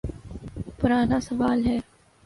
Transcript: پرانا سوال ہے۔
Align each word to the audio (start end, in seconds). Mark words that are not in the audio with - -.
پرانا 0.79 1.19
سوال 1.27 1.59
ہے۔ 1.67 1.77